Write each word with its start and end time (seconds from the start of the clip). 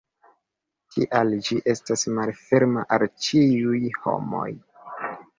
Tial 0.93 1.33
ĝi 1.47 1.57
estas 1.73 2.05
malferma 2.19 2.85
al 2.97 3.05
ĉiuj 3.27 3.83
homoj. 4.07 4.47